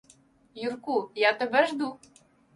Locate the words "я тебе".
1.27-1.63